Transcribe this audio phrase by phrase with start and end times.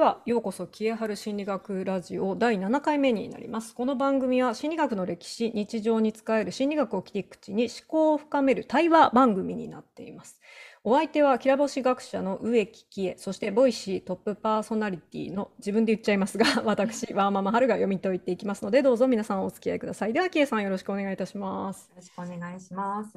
[0.00, 3.74] では、ようこそ、キエハル心理学ラジオ第7回目になります。
[3.74, 10.40] この番組は心理学の歴史、日常に使える心理学を切り口に思考を深める対話番組になっています。
[10.84, 20.14] お相手は、きらぼし学者の植木喜恵、そして Voicyトップパーソナリティの自分で言っちゃいますが、 私、ワーママハルが読み解いていきますので、どうぞ皆さんお付き合いください。
[20.14, 21.90] では、喜恵さんよろしくお願いいたします。
[21.90, 23.12] よろしくお願いします。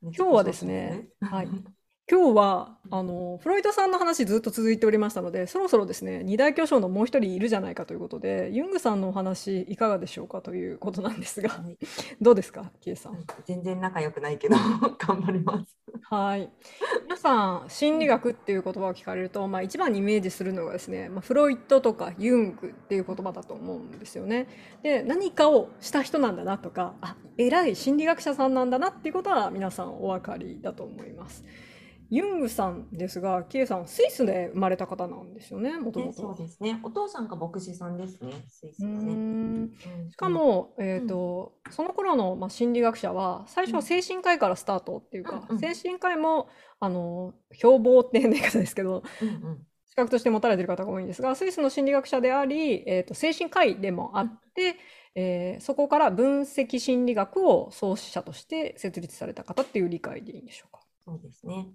[0.00, 1.48] 今日はですね、はい。
[2.10, 11.76] 今日はあのフロイトさんの話ずっと続いておりましたのでそろそろですね二大巨匠のもう一人いるじゃないかということでユングさんのお話いかがでしょうかということなんですが、はい、
[12.18, 14.56] どうですかキエさん全然仲良くないけど
[14.98, 15.76] 頑張ります。
[16.02, 16.50] はい。
[17.02, 24.48] 皆さん心理学っていう言葉を聞かれると、まあ、一番にイメージするのがですね、まあ、フロイトとかユングっていう言葉だと思うんですよね。
[24.82, 31.44] で何かをした人なんだなとかあ偉い心理学者さんなんだなっていうことは皆さんお分かりだと思います。
[32.10, 36.12] ユングさんですが、キエさん、スイスで生まれた方なんですよね、もともと。
[36.12, 36.80] そうですね。
[36.82, 39.68] お父さんが牧師さんですね、スイスはね。
[40.10, 46.48] しかも、えっ、ー、と、うん、その頃の、まあ、心理学者は、最初は精神科医からスタートっていうか、うん、精神科医も、
[46.80, 54.74] あの、標榜って変な言い方ですけど、うんうん資格として持たれている方が多いんですが、スイスの心理学者であり、えーと、精神科医でもあって、うん、
[55.16, 60.82] えー、そこから分析心理学を創始者として設立された方っていう理解でいいんでしょうか？
[61.04, 61.66] そうですね。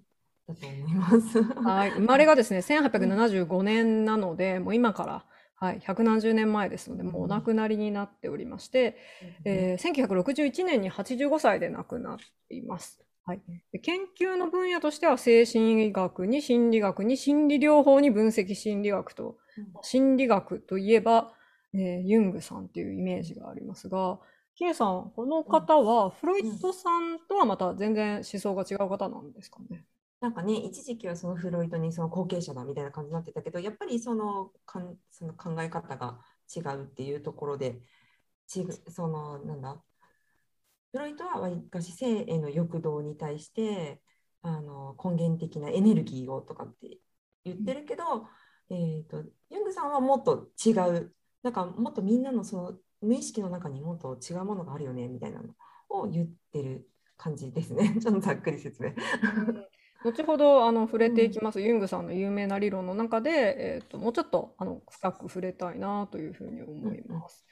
[0.48, 1.42] だと思います。
[1.42, 5.24] はい、生まれがですね、 1875年なので、もう今から、
[5.56, 8.96] はい、百何十年前ですので、もうお亡くなりになっておりまして、
[9.44, 13.00] うん、えー、1961年に85歳で亡くなっています。
[13.26, 13.40] はい、
[13.80, 21.32] 研究の分野としては精神医学に心理学に心理療法に分析心理学と、うん、心理学といえば、
[21.72, 24.18] えー、ユングさんっていうイメージがありますが、
[24.56, 29.84] キエさん、この方はフロイトさんとはまた全然思想が違う方なんですかね？
[30.24, 36.18] なんかね、一時期はそのフロイトにその後継者だみたいな感じになってたけど、やっぱりそのかんその考え方が
[36.56, 37.82] 違うっていうところで、
[38.46, 39.84] ちそのなんだ、
[40.92, 44.00] フロイトはわりかし性への欲動に対して
[44.40, 47.00] あの根源的なエネルギーをとかって
[47.44, 48.04] 言ってるけど、
[48.70, 55.54] うん、えーと、ユングさんはもっと違う、なんかもっとみんなのその無意識の中にもっと違うものがあるよねみたいなの
[55.90, 57.98] を言ってる感じですね。
[58.00, 58.94] ちょっとざっくり説明。
[60.04, 67.44] 後ほどあの触れていきます、ユングさんの有名な理論の中で、えーと、もうちょっとあの深く触れたいなというふうに思います。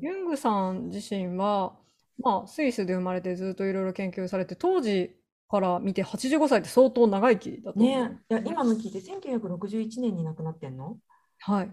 [0.00, 1.76] ユングさん自身は、
[2.18, 5.16] まあ、スイスで生まれてずっといろいろ研究されて当時
[5.48, 8.20] から見て85歳って相当長生きだとね。
[8.28, 10.96] いや今の聞いて1961年に亡くなってんの？
[11.38, 11.72] はい、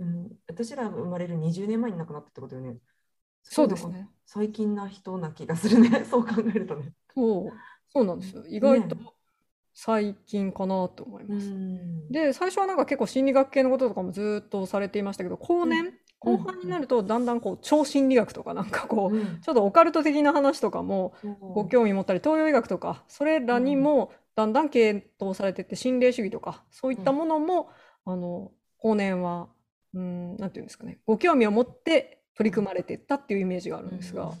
[0.00, 2.76] うん、私ら生まれる20年前に亡くなったってことよね。
[3.42, 4.08] そうですね。
[4.26, 6.04] 最近な人な気がするね。
[6.08, 6.92] そう考えるとね。
[7.14, 7.52] そう。
[7.88, 8.44] そうなんですよ。
[8.46, 9.02] 意外と、ね
[9.74, 11.52] 最近かなと思います。
[12.10, 27.68] で最初はなんか結構心理学系のこととかもずっとされていましたけど後年、うん、後半になるとだんだんこう超心理学とかなんかこう、うん、ちょっとオカルト的な話とかもご興味持ったり東洋医学とかそれらにもだんだん系統されてって心霊主義とかそういったものも、
[28.06, 29.48] あの後年は
[29.94, 34.32] うんなんていうんですかねご興味を持って取り組まれていったっていうイメージがあるんですが。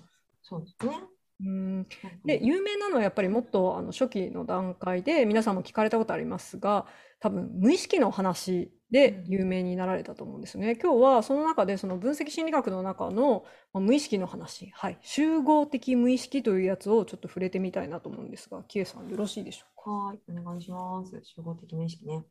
[0.42, 1.11] そうですね
[1.44, 1.86] うん
[2.24, 6.86] で有名なのはやっぱりもっとあの初期の段階で皆さんも聞かれたことありますが
[7.20, 10.76] 多分無意識の話で有名になられたと思うんですね。
[10.76, 19.90] 今日はその中でその分析心理学の中の無意識の話、はい、集合的無意識というやつをちょっと触れてみたいなと思うんですが、キエさんよろしいでしょうか？
[19.90, 21.18] はい、お願いします。
[21.24, 22.22] 集合的無意識ね。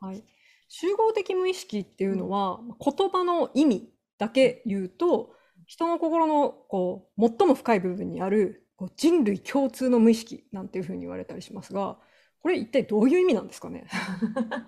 [0.00, 0.22] はい、
[0.68, 3.88] 集合的無意識っていうのは、言葉の意味
[4.18, 5.30] だけ言うと、
[5.66, 11.98] 人の心のこう最も深い部分にあるこう人類共通の無意識なんていうふうに言われたりしますが
[12.40, 13.86] これ一体どういう意味なんですかね？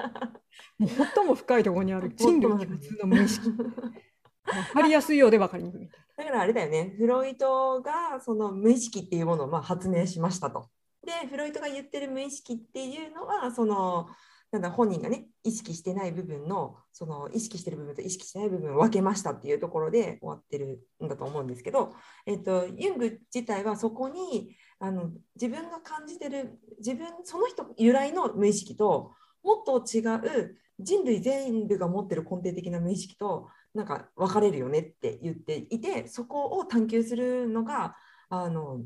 [0.81, 3.51] 最も深いところにある 人類共通の無意識。
[3.51, 6.07] 分かりやすいようで分かりにくいみたいな。
[6.17, 10.71] だからあれだよね、フロイトがその無意識っていうものをまあ発明しましたと。
[11.05, 14.09] で、フロイトが言ってる無意識っていうのは、その
[14.53, 21.95] なんだ本人がね意識してない部分のその意識してる部分と意識してない部分を分けましたっていうところで終わってるんだと思うんですけど、
[22.27, 29.13] えっと、ユング自体はそこにあの自分が感じてる自分その人由来の無意識と
[29.43, 37.97] もっと違う人類全部が持ってる根底的な無意識となんか分かれるよねって言っていてそこを探求するのが
[38.29, 38.81] あの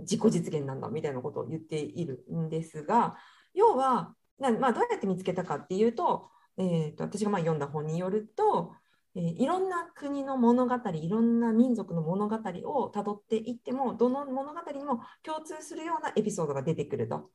[0.00, 3.16] 自己実現なんだみたいなことを言っているんですが
[3.52, 8.74] 要はなまあ、どうやって見つけたかっていうと,、えーと、私がまあ読んだ本によると、
[9.14, 17.30] えー、いろんな国の物語いろんな民族の物語をたどっていってもどの物語にも共通するようなエピソードが出てくると。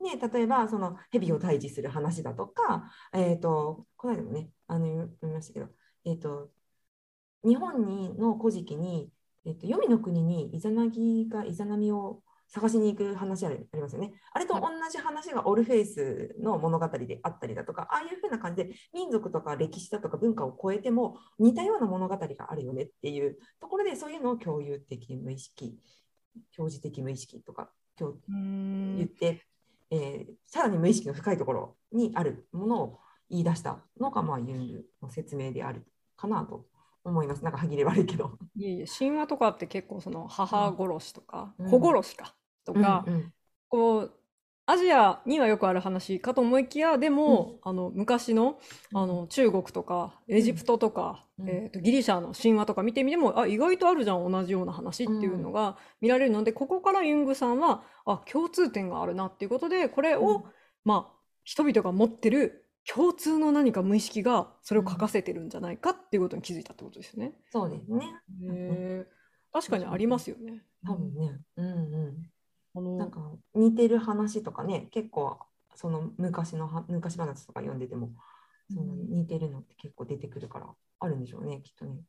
[0.00, 5.68] ね、例えばその蛇を退治する話だとか、えーと、この間もねあの読みましたけど、
[6.04, 6.50] えーと、
[7.44, 9.10] 日本にの古事記に、
[9.46, 14.12] えーと、黄泉の国にイザナギがイザナミを探しに行く話ありますよね。
[14.32, 25.78] あれと同じ話がオルフェイスの物語であったりだとか、ああいうふうな感じで民族とか歴史だとか文化を超えても似たような物語があるよねっていうところでそういうのを共有的無意識、
[26.58, 29.42] 表示的無意識とか言って、
[29.90, 32.98] えー、さらに無意識の深いところにあるものを
[33.30, 35.86] 言い出したのが、まあ、ユングの説明である
[36.16, 36.66] かなと
[37.04, 37.44] 思います。
[37.44, 38.38] なんか歯切れ悪いけど。
[38.56, 42.34] いえいえ、神話とかって結構その母殺しとか、うん、子殺しか
[42.64, 43.32] とか、うんうん、
[43.68, 44.12] こう
[44.66, 48.58] アジアにはよくある話かと思いきやでも、うん、あの昔の
[48.94, 60.46] あの中国とかエジプトとか、うん、えーと、ギリシャの神話とか見てみてもあ意外とあるじゃん同じような話っていうのが見られるので、ここからユングさんはあ共通点があるなっていうことでこれを、
[60.84, 61.14] まあ
[61.44, 67.32] 人々が持ってる共通の何か無意識がそれを書かせてるんじゃないかっていうことに気づいたってことですよね。
[67.50, 68.06] そうですね。
[68.50, 69.06] へ
[69.52, 70.62] 確かにありますよね。
[70.86, 71.40] 多分ね。
[71.56, 71.70] うんう
[72.10, 72.30] ん
[72.76, 73.20] あのなんか
[73.54, 75.38] 似てる話とかね結構
[75.76, 78.10] その昔の昔話とか読んでても
[78.68, 80.66] その似てるのって結構出てくるから
[80.98, 82.00] あるんでしょうねきっとね。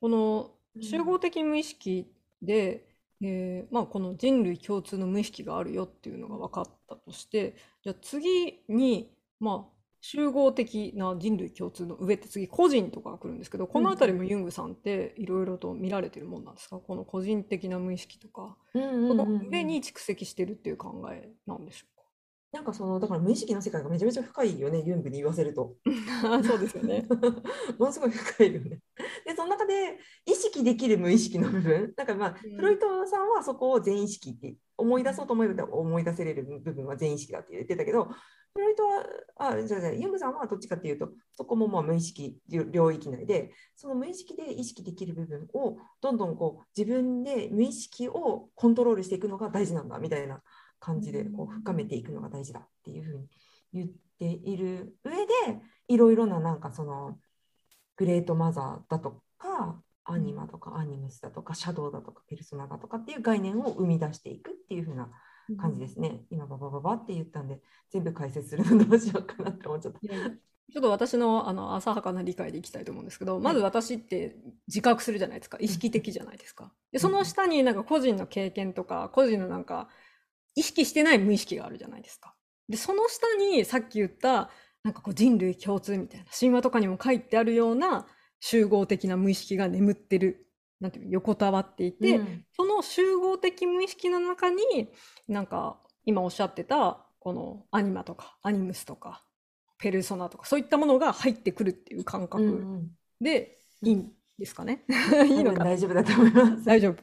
[0.00, 2.10] この集合的無意識
[2.40, 2.86] で、
[3.20, 16.78] うん、えー、まあ、この人類共通の無意識があるよっていうのが分かったとしてじゃあ次にまあ集合的な人類共通の上って次個人とかが来るんですけどこの辺りもユングさんっていろいろと見られてるもんなんですか？
[16.78, 21.99] この個人的な無意識とか、うんうんうんうん、この上に蓄積してるっていう考えなんでしょうか？
[22.52, 25.76] なんかそのだから無意識の世界がめちゃめちゃ深いよねユングに言わせると。
[26.44, 27.06] そうですよね。
[27.78, 28.80] ものすごい深いよね。
[29.24, 38.08] でその中で意識できる無意識の部分なんかまあ、うん、フロイトさんはそこを全意識って思い出そうと思えば思い出せれる部分は全意識だって言ってたけど
[38.52, 50.42] フロイトは、あ、じゃあ、ユングさんはどっちかっていうと、そこもまあ無意識領域内で、その無意識で意識できる部分を、どんどんこう自分で無意識をコントロールしていくのが大事なんだみたいな
[50.80, 53.28] 感じで、こう深めていくのが大事だっていうふうに
[53.72, 53.88] 言っ
[54.18, 57.18] ている上で、いろいろななんかその、
[57.96, 65.10] グレートマザーだとか、アニマとかアニムスだとか、シャドウだとか、ペルソナだとかっていう概念を生み出していくっていうふうな
[65.58, 66.22] 感じですね。
[66.30, 67.60] 今ババババって言ったんで
[67.90, 70.00] 全部解説するのどうしようかなって思っちゃった。
[70.00, 74.36] ちょっと私のあの浅はかな理解でいきたいと思うんですけど、まず私って
[74.68, 75.58] 自覚するじゃないですか。
[75.60, 76.72] 意識的じゃないですか。
[76.92, 79.88] で、その下になんか個人の経験とか、個人のなんか
[80.60, 82.34] 意識してない無意識があるじゃないですか。
[82.68, 84.50] で、その下にさっき言った
[84.84, 88.06] なんかこう人類共通みたいな神話とかにも書いてあるような
[88.40, 90.46] 集合的な無意識が眠ってる
[90.80, 94.88] なんていう横たわっていて、うん、その集合的無意識の中に
[95.28, 99.22] なんか今おっしゃってたこのアニマとかアニムスとか
[99.78, 102.82] ペルソナとかそういったものが入ってくるっていう感覚
[103.20, 104.10] でいいん
[104.40, 105.62] ですかね、うん、いいのか？
[105.62, 106.64] 大丈夫だと思います。
[106.64, 106.96] 大丈夫。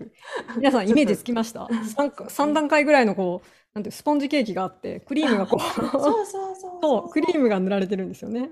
[0.58, 7.10] 皆さんイメージつきました？3, 3段階ぐらいのこうなんてスポンジケーキがあってクリームがこうそうそうそうそう。
[7.10, 8.50] クリームが塗られてるんですよね。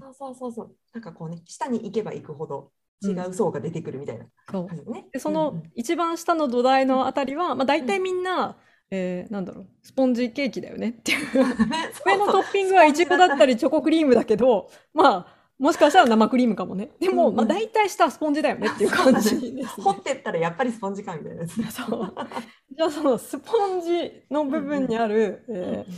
[0.00, 0.76] そうそうそうそう。
[0.94, 2.70] なんかこうね下に行けば行くほど
[3.02, 5.06] 違う層が出てくるみたいな感じね。
[5.12, 8.56] でその一番下の土台のあたりは、まあ、大体みんな、
[8.92, 11.18] えー、なんだろうスポンジケーキだよねっていう。
[12.06, 16.90] 上のトッピングはいちごだったりチョコクリームだけどまあもしかしたら生クリームかもね。
[17.00, 19.30] でも、まあ、大体下はスポンジだよねっていう感じ。
[19.30, 22.14] です、ね、掘ってったらやっぱりスポンジかみたいな、 そう。
[22.76, 25.92] じゃあそのスポンジの部分にある、えー、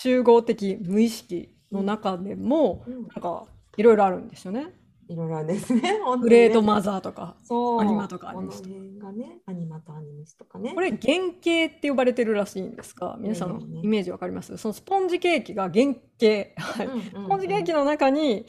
[0.00, 4.68] 集合的無意識の中でも、なんかいろいろあるんですよね。
[5.10, 5.98] いろいろです ね。
[6.20, 7.80] グレートマザーとか、そう。
[7.80, 10.72] アニマとかアニメスがね、アニマとアニメスとかね。
[10.72, 13.16] これ原型って呼ばれてるらしいんですか。
[13.18, 14.56] 皆さんのイメージわかります？
[14.56, 15.86] そのスポンジケーキが原
[16.20, 18.46] 型、はい、スポンジケーキの中に、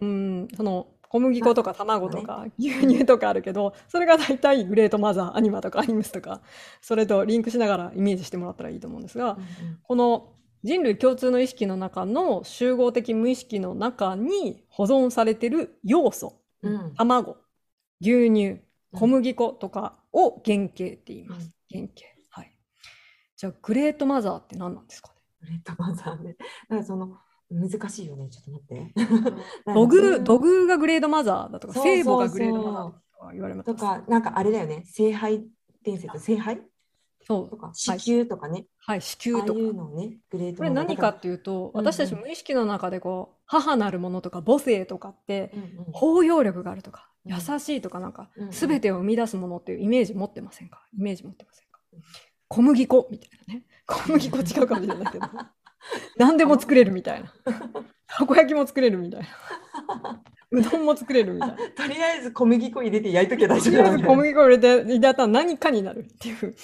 [0.00, 6.42] うん、その小麦粉とか卵とか牛乳とかあるけど、それが大体グレートマザー、アニマとかアニメスとか、
[6.80, 9.36] それとリンクしながらイメージしてもらったらいいと思うんですが、
[9.82, 10.33] この
[10.64, 17.36] 人類共通の意識の中の集合的無意識の中に保存されてる要素、うん、卵
[18.00, 18.60] 牛乳
[18.92, 22.06] 小麦粉とかを原型って言います、うん、原型。
[22.30, 22.56] はい。
[23.36, 25.14] じゃあグレートマザーって何なんですかね？
[25.42, 26.36] グレートマザーね。
[26.68, 27.18] だからその
[27.50, 28.28] 難しいよね。
[28.30, 28.94] ちょっと待って。
[29.74, 33.66] 土偶土偶がグレードマザーだとか聖母がグレードマザーとか言われます。
[33.66, 34.84] とかなんかあれだよね。
[34.86, 35.44] 聖杯
[35.82, 36.18] 伝説。
[36.20, 36.62] 聖杯？
[37.26, 37.50] そう。
[37.50, 39.58] とか子宮とかね、はい、子宮とか。
[39.58, 45.52] いうのね、グレートこれ何かっていうと、私たち無意識の中でこう、母なるものとか母性とかって、
[45.92, 50.86] 包容力があるとか、優しいとかなんか、すべてを生み出すものっていうイメージ持ってませんか？
[50.98, 51.80] イメージ持ってませんか？
[52.48, 53.64] 小麦粉みたいなね。
[53.86, 55.26] 小麦粉違うかもしれないけど。
[56.16, 57.32] 何でも作れるみたいな。
[58.06, 60.22] たこ焼きも作れるみたいな。
[60.50, 61.56] うどんも作れるみたいな。
[61.56, 66.54] とりあえず小麦粉入れて焼いとけば大丈夫だみた小麦粉を入れて入れたら何かになるっていう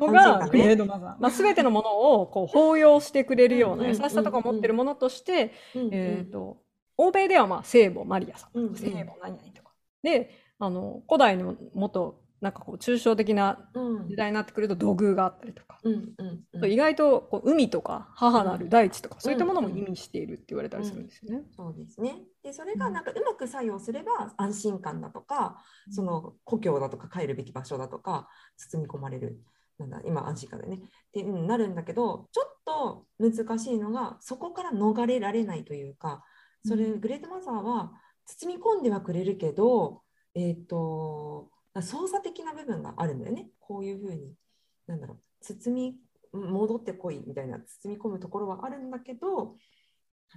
[0.00, 1.16] のがグレードマザー。
[1.20, 6.58] まあ、全てのものをこう包容してくれるような優しさとかを持ってるものとして、えー、と
[6.96, 9.70] 欧米ではまあ聖母マリアさんとか聖母何々とか。
[10.02, 15.78] であの古代にももっとなんかこう抽象的なうん時代になってくると土偶があったりとか。
[15.84, 21.44] うんうんうん意外とこう海とか母なる大地とか、そういったものもうん意味しているって言われたりするんですよね。
[21.54, 22.24] そうですね。
[22.42, 29.40] で、それがなんかうまく作用すれば安心感だとか、その故郷だとか帰るべき場所だとか包み込まれる。
[29.78, 30.80] なんだ今安心感だよねっ
[31.12, 36.24] てうんなるんだけどちょっと難しいのがそこから逃れられないというか
[36.64, 37.92] それ、うんグレートマザーは
[38.24, 40.00] 包み込んではくれるけど
[40.34, 41.50] えっ、と
[41.82, 43.48] 操作的な部分があるんだよね。
[43.60, 44.34] こういうふうに
[44.86, 45.96] なんだろう包み
[46.32, 49.56] 戻ってこいみたいな包み込むところはあるんだけど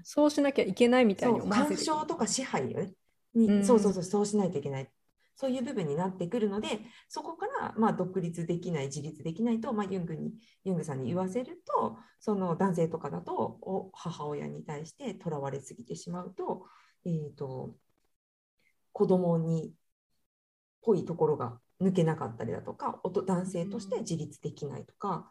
[0.04, 2.94] そうしなきゃいけないみたいそうに思わせて干渉とか支配よね。
[3.34, 3.66] に、うん。
[3.66, 4.90] そうそうそうそうしないといけない。
[5.36, 6.68] そういう部分になってくるので
[7.08, 10.34] そこからまあ独立できない自立できないと、まあ、ユングに
[10.66, 16.66] ユングさんに言わせるとその男性とかだとお母親に対してとらわれすぎてしまうと,、
[17.06, 17.74] えー、と
[18.92, 19.72] 子供に
[20.82, 25.30] ぽいところが抜けなかったりだとか男性として自立できないとか、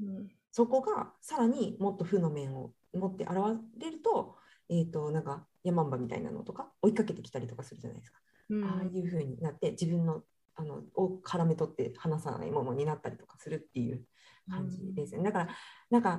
[0.00, 3.34] うんそこがさらにもっと負の面を持って現
[3.78, 4.34] れると,、
[4.68, 8.18] えー、となんかヤマンバみたいなのとか追いかけてきたりとかするじゃないですか。
[8.48, 10.22] うんああいう風になって自分の
[10.56, 14.04] あのを絡め取って離さないものになったりとかするっていう
[14.50, 15.22] 感じですね。
[15.22, 15.48] だから
[15.88, 16.18] なんか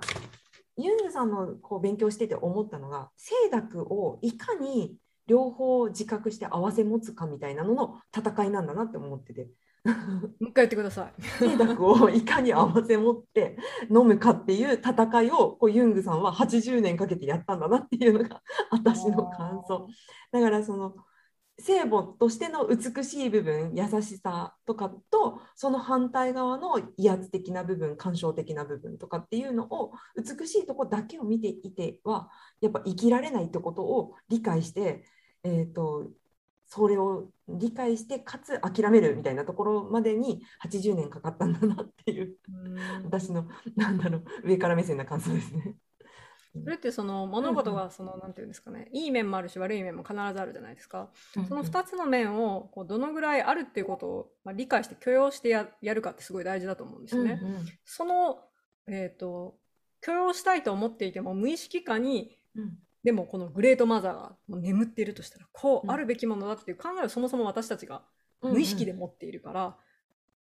[0.77, 4.95] ユングさんのこう勉強してて思ったのが清濁をいかに
[5.31, 9.47] 両方自覚して合わせ持つかみたいなのの戦いなんだなって思ってて。
[9.83, 9.91] も
[10.41, 11.21] う一回言ってください。
[11.39, 13.57] 清濁をいかに合わせ持って
[13.89, 19.87] 飲むかっていう戦いをこうユングさんは80年かけてやったんだなっていうのが私の感想。
[20.31, 20.93] だからその
[21.57, 32.29] 聖母としての美しい部分優しさとかとその反対側の威圧的な部分感傷的な部分とかっていうのを美しいとこだけを見ていては
[32.61, 35.03] やっぱ生きられないってことを理解して、
[35.43, 36.09] えー、と
[36.67, 45.75] それを理解してかつ諦めるみたいなところまでに80年かかったんだなっていううん私のなんだろう上から目線な感想ですね。
[46.53, 51.09] それってその物事がそのなんていうんですかねいい面もあるし悪い面も必ずあるじゃないですか。
[51.47, 57.39] その2つの面をこうどのぐらいあるっていうことを、まあ、理解して許容してややるかってすごい大事だと思うんですよね。
[57.41, 58.43] うんうんその、
[58.87, 59.57] えー、と
[60.01, 68.03] 許容したいと思っていても無意識化にうんでもこのグレートマザーが眠っているとしたらこううんあるべきものだっていう考えをそもそも私たちが
[68.41, 69.77] うん無意識で持っているから、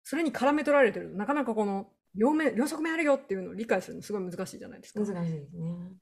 [0.04, 5.00] それに絡め取られてるとなかなかこの両面両側面あるよっていうのを理解するのすごい難しいじゃないですか。
[5.00, 5.94] 難しいですね。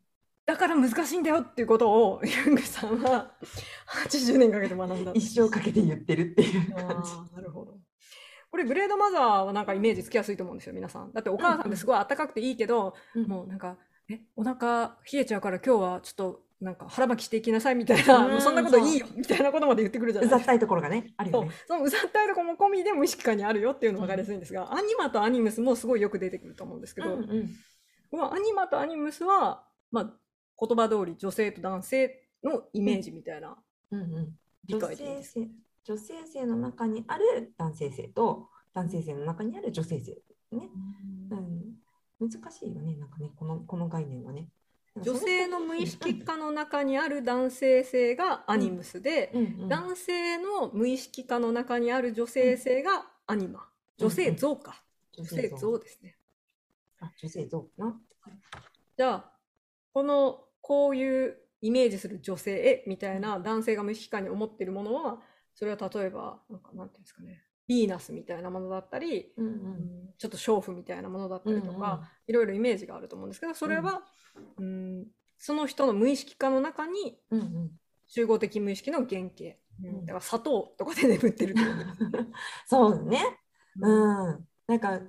[0.45, 3.33] だから難しいんだよっていうことをユングさんは
[3.87, 7.35] 80年かけて学んだ一生かけて言ってるっていう感じ。
[7.35, 7.77] なるほど。
[8.49, 11.13] これグレードマザーはなんかイメージつきやすいと思うんですよ皆さん。
[11.13, 13.77] だってお母さんってすごい暖かくていいけど、うんもうなんか
[14.09, 18.31] えお腹冷えちゃうから今日はちょっとなんか腹巻きしていきなさいみたいな、うん。
[18.31, 20.27] もうそんなこといいよみたいなことまで言ってくるじゃない。
[20.27, 21.51] うざったいところがね、あるよね。
[21.67, 27.49] そのうざったいところも込みで無意識化にあるよっていうのが分かりやすいんですが、アニマとアニムスもすごいよく出てくると思うんですけど、うんうん
[28.11, 30.13] このアニマとアニムスは、まあ、
[30.59, 33.55] 言葉通り女性と男性のイメージみたいな
[33.91, 34.35] うんうん。
[34.65, 35.33] 理女解でいいです。
[35.33, 35.49] 性性
[35.83, 40.17] 女性性の中にある男性性と男性性の中にある女性性
[40.51, 40.69] ね、
[41.29, 41.75] うん、
[42.19, 44.49] 難しいよねなんかねこのこの概念はね。
[45.01, 49.41] 女性の無意識化の中にある男性性がアニムスで、うん。
[49.61, 53.67] うん男性の無意識化の中にある女性性がアニマ。
[53.97, 54.81] 女性像か。
[55.13, 56.15] 女女性像ですね。
[56.99, 57.99] あ女性像かな
[58.97, 59.31] じゃあ、
[59.93, 65.21] この、こういうイメージする女性みたいな男性が無意識化に思っているものは、
[65.53, 74.03] それは例えば、なんか、なんていうんですかね、ヴィーナスみたいなものだったり、うんううんんちょっと娼婦みたいなものだったりとか、いろいろイメージがあると思うんですけど、それは、
[74.57, 75.07] うん、
[75.37, 77.17] その人の無意識化の中に
[78.05, 79.57] 集合的無意識の原型。
[79.87, 80.05] ん。
[80.05, 82.27] だから砂糖とかで眠ってるってことですね。
[82.67, 83.39] そうね。
[83.79, 84.27] うん。
[84.27, 84.47] うん。
[84.67, 84.99] なんか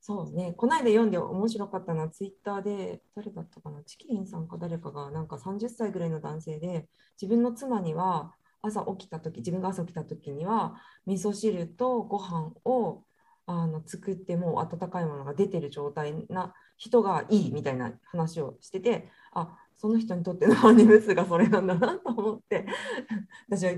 [0.00, 0.54] そうね。
[0.56, 3.82] この間読んで面白かったのはツイッターで誰だったかな？
[3.82, 6.88] チキリンさんか誰かがなんか30歳ぐらいの男性で
[7.20, 8.32] 自分の妻には
[8.62, 13.02] 朝起きた時自分が朝起きた時には味噌汁とご飯を
[13.50, 22.64] あの作ってもう温かいものが出てる状態な人がいいみたいな話をしててあその人にとってのアニムスがそれなんだなと思って
[23.50, 23.72] 私は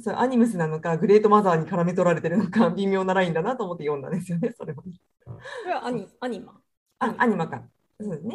[0.00, 4.82] そうアニムスなのかグレートマザーに絡め取られてるのか 微妙なラインだなと思って読んだんですよねそれは。
[4.82, 4.90] こ
[5.66, 6.58] れはアニアニマ。
[7.00, 7.62] あアニマか。
[8.00, 8.34] そうですね。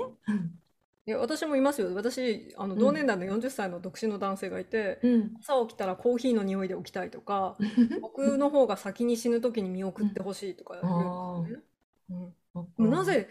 [1.05, 5.31] いや私もいますよ私あのうん同年代の40歳の独身の男性がいて、うん。
[5.41, 7.57] 朝起きたらコーヒーの匂いで起きたいとか
[8.01, 12.33] 僕の方が先に死ぬ時に見送ってほしいとか言うんですよね。
[12.77, 13.29] うんなぜ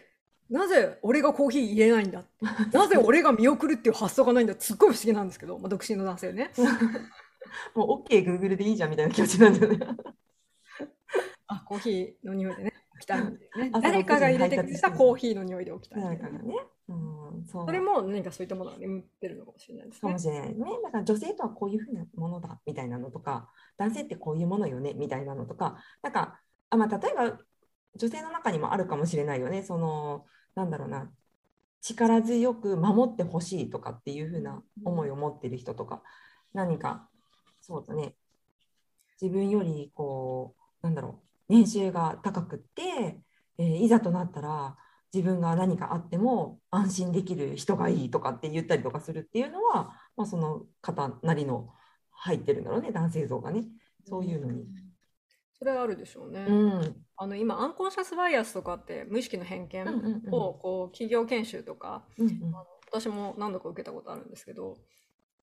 [0.50, 2.30] なぜ俺がコーヒー入れないんだって
[2.76, 6.50] なぜ俺が見送るっていう発想がないんだすっごい不思議なんですけど、まあ、独身の男性ね。
[7.74, 9.86] もう OK、Google でいいじゃんみたいな気持ちなんだよね。
[11.46, 13.70] あコーヒーの匂いでね起きたいんだよね。
[13.72, 16.54] 朝誰かが入れてくれ6時に配達してたコーヒーの匂いで起きたいね誰かがね。
[16.92, 17.66] うん、そう。
[17.66, 20.18] それも何かそういったものが眠ってるのかもしれないですねかも。
[20.18, 20.64] しれないね。
[20.82, 27.38] だから女性とはこういうふうなものだみたいなのとか、男性ってこういうものよねみたいなのとか、なんか、あまあ、例えば
[27.96, 29.62] 女性の中にもあるかもしれないよね。
[29.62, 31.10] その、なんだろうな、
[31.80, 36.02] 力強く守ってほしいとかっていうふうな思いを持ってる人とか、
[36.52, 37.08] 何か、
[37.60, 38.14] そうだね、
[39.20, 43.20] 自分よりこう、なんだろう、年収が高くって、
[43.58, 44.76] えーいざとなったら、
[45.12, 51.68] 自分が何かあっても安心できる人がいいとかって言ったりとかするっていうのは、まあ、その方なりの
[52.10, 53.64] 入ってるんだろうね男性像がね。
[54.04, 54.64] そういうのに。
[55.58, 56.46] それはあるでしょうね。
[56.48, 56.96] うん。
[57.16, 59.86] あの今アンコンシャスバイアスとかって無意識の偏見
[60.30, 62.54] をこう企業研修とかうんうん。
[62.90, 64.76] 私も何度か受けたことあるんですけど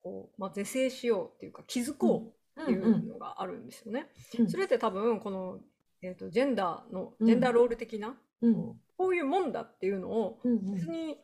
[0.03, 4.07] こう、まあ、是正しようっていうか気づこうっていうのがあるんですよね。
[4.39, 5.59] うんそれって多分この、
[6.01, 7.27] えー、とジェンダーのうん。
[7.27, 10.73] ジェンダーロール的な、うんこういうもんだっていうのをうんうん。
[10.75, 11.15] 別に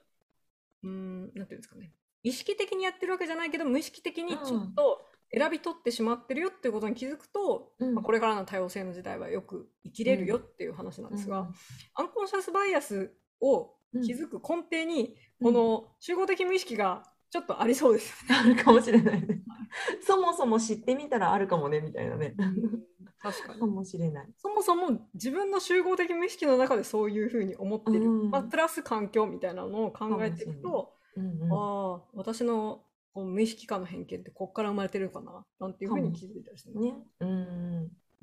[0.83, 1.91] うーんなんていうんですかね。
[2.23, 7.95] 意識的にやってるわけじゃないけど無意識的にちょっと選び取ってしまってるよっていうことに気づくと、うん。
[7.95, 11.49] まあ、これからの多様性の時代はよく生きれるよっていう話なんですが、
[11.95, 15.53] アンコンシャスバイアスをうん気づく根底に、うん。
[15.53, 18.53] この集合的無意識がちょっとありそうですよね。
[18.55, 19.41] あるかもしれないね。
[20.01, 22.35] そもそも知ってみたらあるかもねみたいなね。
[23.31, 23.59] 確かに。
[23.59, 24.27] かもしれない。
[24.37, 28.29] そもそも自分の集合的無意識の中でそういうふうに思ってる、うん。
[28.29, 31.51] まあ、プラス環境みたいなのを考えていくと、うんうん。
[31.51, 32.83] ああ私の
[33.13, 35.45] こう無意識化の偏見ってこっから生まれてるのかな？
[35.59, 36.93] なんていうふうに気づいたりするね。
[37.19, 37.29] うん。
[37.29, 37.35] う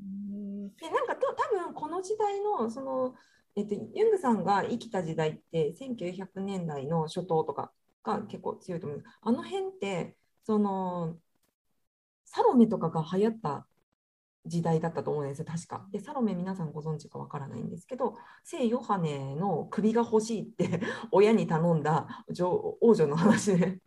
[0.03, 0.77] ん。
[0.77, 3.15] でなんかと多分この時代のその、
[3.57, 7.73] えっと、ユングさんが生きた時代って1900年代の初頭とか
[8.05, 9.03] が結構強いと思う。
[9.23, 11.17] あの辺ってその
[12.25, 13.67] サロメとかが流行った
[14.47, 15.87] 時代だったと思うんですよ確か。
[15.93, 20.81] でサロメ皆さんご存知かわからないんですけど聖ヨハネの首が欲しいって
[21.13, 23.81] 親に頼んだ女王女の話で。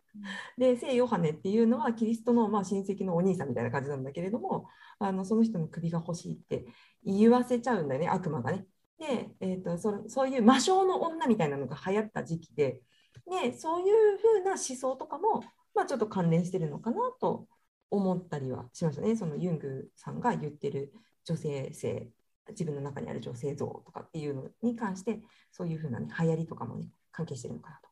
[0.56, 4.66] で聖ヨハネっていうのはキリストのまあ親戚のお兄さんみたいな感じなんだけれども
[4.98, 6.64] あのその人の首が欲しいって
[7.04, 8.66] 言わせちゃうんだよね悪魔がね。
[8.98, 12.80] で、えー、とそそういう魔性の女みたいなのが流行った時期で。
[13.26, 15.42] でそういうふうな思想とかも、
[15.74, 17.48] まあ、ちょっと関連してるのかなと
[17.90, 19.16] 思ったりはしましたね。
[19.16, 20.92] そのユングさんが言ってる
[21.24, 22.08] 女性性
[22.50, 25.20] 自分の中にある女性像とかっていうのに関して
[25.50, 27.88] そういうふうな、ね、流行りとかもね関係してるのかなと。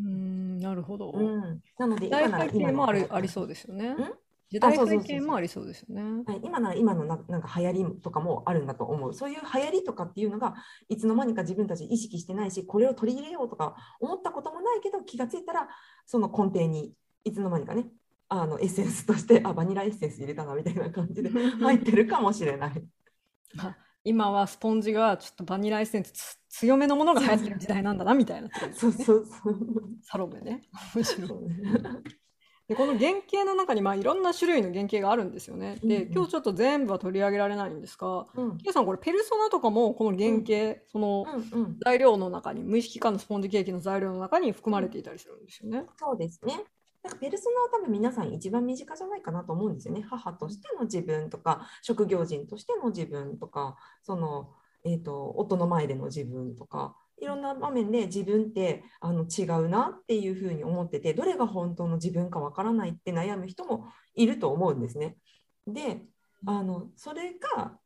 [0.00, 3.96] うんなるほど、うん、なので今なら今の背景もあるありそうですよねん？
[4.50, 9.12] 時代背景もありそうですよねはい、今なら今のななんか流行りとかもあるんだと思う。
[9.12, 10.54] そういう流行りとかっていうのが
[10.88, 15.68] いつの間にか自分たち意識してないし、これを取り入れようとか思ったこともないけど、気がついたら
[16.04, 16.92] その根底に
[17.24, 17.86] いつの間にかね、
[18.28, 22.84] あのエッセンスとして、あ、バニラエッセンス入れたなみたいな感じで 入ってるかもしれない。
[23.58, 29.56] あ今はスポンジがちょっとバニラエッセンスつ強めのものが流行ってる時代なんだなみたいなってことですそうねそうそう。
[30.02, 30.62] サロメね
[30.94, 31.56] むしろそうね
[32.68, 35.78] でこの原型の中にまあいろんな種類の原型があるんですよね。
[35.84, 45.84] で、うんうん今日ちょっと全部は取り上げられないんですが、うんケイさんこれペルソナとかもこの原型、そのうんうん、材料の中に無意識化のスポンジケーキの材料の中に含まれていたりするんですよね。
[45.96, 46.64] そうですね。
[47.06, 50.04] なんかペルソナは多分皆さん一番身近じゃないかなと思うんですよね。
[50.10, 54.50] 母としての自分とか、職業人としての自分とか、その、
[54.84, 65.16] えー、と夫の前での自分とか、いろんな場面で自分ってあの違うなっていうふうに思ってて、どれが本当の自分かわからないって悩む人もいると思うんですね。
[65.66, 66.02] で、
[66.44, 67.78] あのそれが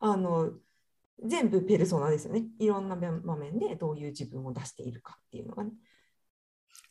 [0.00, 0.52] あの
[1.22, 2.44] 全部ペルソナですよね。
[2.58, 5.72] いろんな場面でどういう自分を出しているかっていうのがね。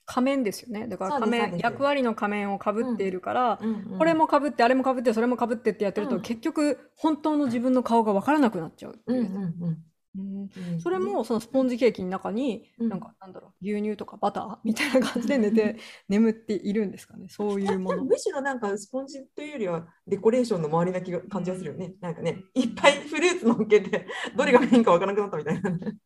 [0.05, 0.87] 仮面ですよね。
[0.87, 9.29] だから仮面、役割の仮面をかぶっているから、うんうんこれもかぶって、あれもかぶって、それもかぶってってやってると、うん結局本当の自分の顔がわからなくなっちゃうってうんいうう。
[9.29, 15.75] んうんうんうんそれもそのスポンジケーキの中に、うんなんかなんだろう牛乳とかバターみたいな感じで寝て
[16.07, 18.05] 眠っているんですかねそういうもの。
[18.05, 21.95] むしろなんかスポンジというよりはデコレーションの周りな気が感じがするよね。
[21.99, 25.97] なんかね、いっぱいフルーツ乗っけて、どれがメインかわからなくなったみたいなね。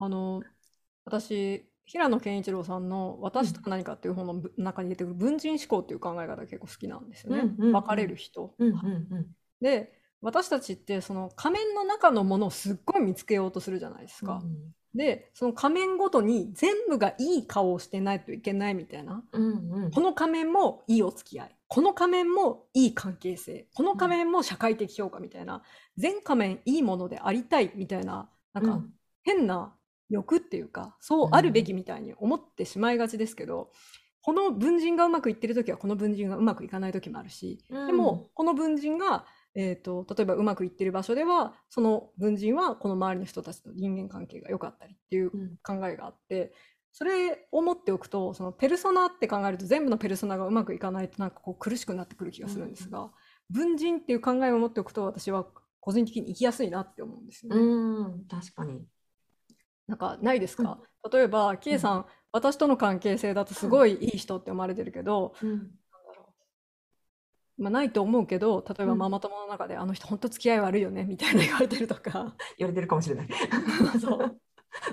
[0.00, 0.42] あの
[1.04, 7.40] 私平野健一郎さんの「私とは何か」っていう本のぶ中に出てくる文人思考っていう考え方が結構好きなんですよね。
[7.40, 8.54] うんうんうん分かれる人。
[8.58, 9.26] うんうん
[9.60, 14.42] で私たちってその仮面の中のものをすっごい見つけようとするじゃないですか。
[14.94, 19.22] で、その仮面ごとに全部がいい顔をしてないといけないみたいな。
[19.32, 21.56] うんうんこの仮面もいいお付き合い。
[21.68, 23.68] この仮面もいい関係性。
[23.74, 25.62] この仮面も社会的評価みたいな。
[25.96, 29.75] 全仮面いいものでありたいみたいな、なんかうん変な
[30.08, 33.70] 欲っていうか、そうあるべきみたいに思ってしまいがちですけど、
[34.22, 46.52] この文人がうまくいってる時はこの文人がうまくいかない時もあるし、でも、この文人が、えー、と例えばうまくいってる場所ではその文人はこの周りの人たちと人間関係が良かったりっていううん考えがあって
[46.92, 53.10] それを持っておくとそのペルソナって考えると全部のペルソナがうまくいかないとなんかこう苦しくなってくる気がするんですが、
[53.50, 55.46] 文人っていう考えを持っておくと私は
[55.80, 57.60] 個人的に生きやすいなって思うんですよね。
[57.60, 58.82] うん確かに。
[59.86, 60.78] なんかないですか、
[61.12, 65.70] 例えばキエさん、私との関係性だとすごいいい人って思われてるけど、うん。
[67.58, 68.98] まあ、ないと思うけど例えばうん。
[68.98, 72.34] ママ友の中で、あの人本当付き合い悪いよねみたいな言われてるとか。
[72.58, 73.28] 言われてるかもしれない。
[74.00, 74.40] そう。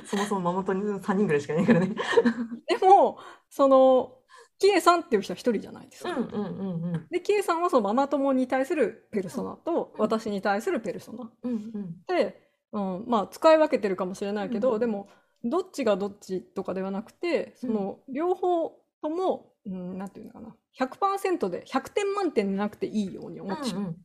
[0.05, 1.93] そもそもママ友に3人ぐらいしかいないからね。
[2.67, 4.17] でもその
[4.59, 6.11] キエさんっていう人は一人じゃないですか。
[6.11, 7.07] うんうんうんうん。
[7.09, 11.29] でキエさんはそのママ友に対するペルソナと私に対するペルソナ。
[11.43, 11.95] うんうん。
[12.07, 12.42] で、
[12.73, 15.07] うん、まあ使い分けてるかもしれないけど、うんでも
[15.45, 23.95] どっちがどっちとかではなくてその両方とも、うん、なんていうのかな100%で100点満点でなくていいように思ってしまう。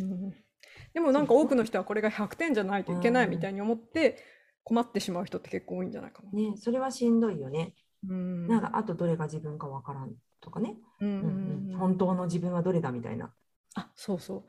[0.00, 0.34] うん
[0.94, 4.16] でもなんか多くの人はこれが100点じゃないといけないみたいに思って
[4.64, 6.30] 困ってしまう人って結構多いんじゃないかな。
[6.30, 7.74] ねそれはしんどいよね。
[8.08, 10.76] うんなんかあとどれが自分かわからんとかね。
[11.00, 13.32] うんうんうんうん本当の自分はどれだみたいな。
[13.74, 14.44] あそうそう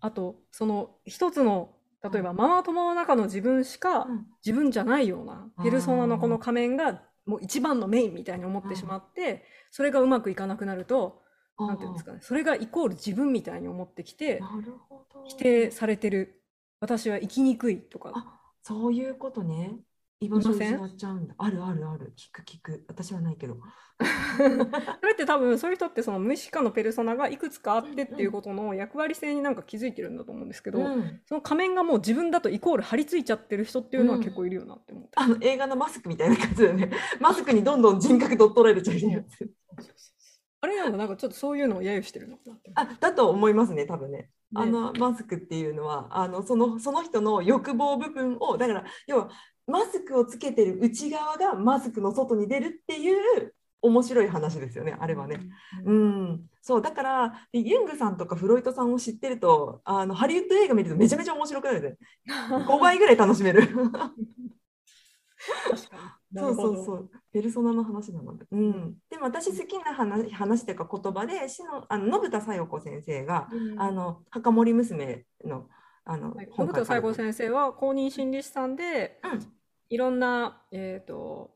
[0.00, 4.26] あとその一つの例えばママ友の中の自分しかうん。
[4.44, 11.22] 自分じゃないようなペルソナのこの仮面がもう一番のメインみたいに思ってしまってそれがうまくいかなくなると
[11.58, 14.40] なんていうんですかねそれがイコール自分みたいに思ってきて。
[15.28, 16.42] 否定されてる。
[16.80, 18.12] 私は生きにくいとか。
[18.14, 19.78] あそういうことね。
[20.20, 21.34] 居場所失っちゃうんだ。
[21.38, 22.12] あるあるある。
[22.16, 22.84] 聞く聞く。
[22.88, 23.56] 私はないけど。
[24.38, 35.10] それって多分そういう人ってその無意識化のペルソナがいくつかあってっていうことの役割性になんか気づいてるんだと思うんですけど、うんその仮面がもう自分だとイコール張り付いちゃってる人っていうのは結構いるよなって思って。
[35.16, 36.90] あの映画のマスクみたいな感じだよね。
[37.20, 39.50] マスクにどんどん人格取っ取られちゃうやつ。
[40.60, 42.36] あれなんかなんかちょっとそういうのを揶揄してるの？
[42.36, 42.42] か
[42.74, 42.82] な。
[42.82, 44.18] あだと思いますね、多分ね。
[44.18, 49.30] ねあのマスクっていうのはあのそのその人の欲望部分をだから要は
[49.68, 55.40] マスクをつけてる内側がマスクの外に出るっていう面白い話ですよねあれはね。
[55.84, 61.96] ううんん、そうだからでユングさんとかフロイトさんを知ってるとあのハリウッド映画見るとめちゃめちゃ面白くなるね。
[62.66, 63.62] 5倍ぐらい楽しめる。
[66.34, 66.84] そうそうう。
[66.84, 68.46] そう、ペルソナの話なので。
[68.50, 75.68] うん、でも私好きな話話というか言葉で、しのあの信田小夜子先生が、うんあの墓守娘の
[76.04, 79.57] あのはい、信田西郷先生は公認心理師さんで、うん
[79.90, 81.50] いろんな、えっ、と、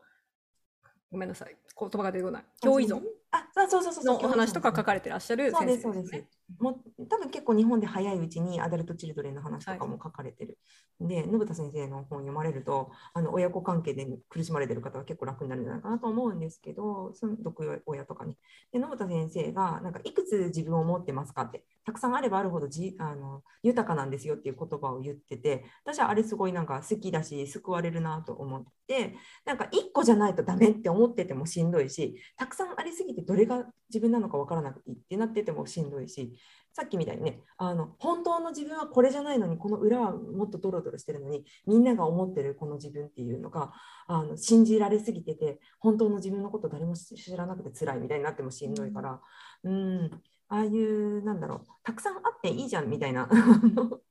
[1.11, 2.43] ごめんなさい、言葉が出てこない。
[2.61, 3.01] 共依存
[3.33, 6.27] あ、そうそうそうそうのお話とか書かれてらっしゃるそう先ですそうです生ですね。。
[6.59, 10.59] もう多分結構日本で早いうちにアダルト・チルドレンの話とかも書かれてる。
[10.99, 18.37] で、信田先生の本読まれると、あの親子関係で苦しまれてる方は結構楽になるんじゃないかなと思うんですけど、その毒親とかね。
[18.71, 29.15] で、信田先生が、なんかいくつ自分を持ってますかって、たくさんあればあるほどじあの豊かなんですよっていう言葉を言ってて、私はあれすごいなんか好きだし、救われるなと思って、
[29.45, 36.33] なんか1個じゃないとダメって思っててもしんどいし、たくさんありすぎてどれが自分なのかわからなくていいってなっててもしんどいし、
[36.73, 43.71] さっきみたいにね、あの本当の自分はこれじゃないのに、この裏はもっとドロドロしてるのに、みんなが思ってるこの自分っていうのが
[44.07, 49.21] あの信じられすぎてて、本当の自分のこと誰も知らなくて辛いみたいになってもしんどいから、
[49.63, 50.09] うん、
[50.49, 53.27] ああいう、なんだろう、たくさんあっていいじゃんみたいな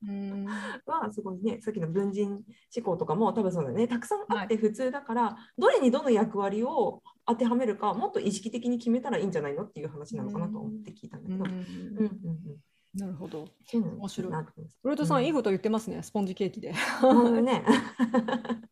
[0.09, 0.45] うん。
[0.87, 2.43] はすごいね、さっきの文人
[2.77, 12.39] 思考とかも多分そうだよね、たくさんあって普通だから、どれにどの役割を当てはめるか、もっと意識的に決めたらいいんじゃないのっていう話なのかなと思って聞いたんだけど、うんうんうん
[12.95, 13.49] なるほど。
[13.73, 14.33] 面白い。
[14.33, 15.25] なと思いますフロイトさん、うん。
[15.25, 16.75] いいこと言ってますね、スポンジケーキで。
[17.03, 17.65] うんね。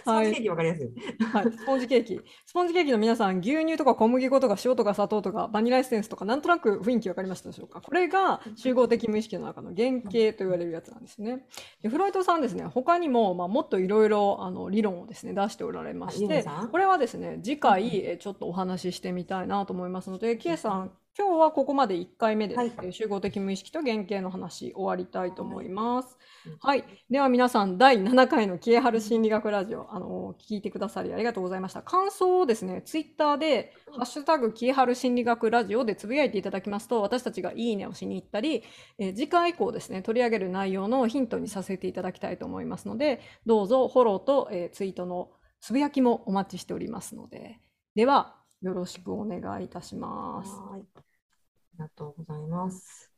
[0.00, 0.90] スポンジケーキわかりやすい。
[1.24, 2.20] はい、スポンジケーキ。
[2.46, 7.80] スポンジケーキの皆さん、牛乳とか小麦粉とか塩とか砂糖とかバニラエッセンスとか、なんとなく雰囲気わかりましたでしょうか？
[7.80, 11.46] これが集合的無意識の中の原型と言われるやつなんですね。
[11.82, 26.16] でフロイトさんですね、他にも、まあ、もっといろいろあの理論をですね、出しておられましてこれはですね、次回、えちょっとお話ししてみたいなと思いますので、キエさん、今日はここまで1回目で、はいえー集合的無意識と原型の話終わりたいと思います。
[26.46, 26.84] うんはい。
[27.10, 31.82] では皆さん、第7回のキエハル心理学ラジオ、あの聞いてくださりありがとうございました。
[31.82, 38.62] 感想をですね、ツイッターで、うんハッシュタグキエハル心理学ラジオでつぶやいていただきますと、私たちがいいねをしに行ったり、
[38.98, 45.28] えー次回以降ですね、取り上げる内容のヒントにさせていただきたいと思いますので、どうぞフォローと、えーツイートの
[45.60, 47.60] つぶやきもお待ちしておりますので、
[47.94, 51.09] では、よろしくお願いいたします。
[51.80, 53.10] ありがとうございます。